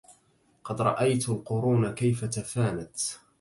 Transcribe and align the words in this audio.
قد 0.63 0.81
رأيت 0.81 1.29
القرون 1.29 1.91
كيف 1.95 2.25
تفانت 2.25 2.89